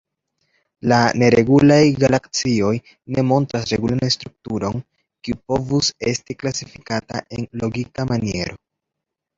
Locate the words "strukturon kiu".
4.17-5.41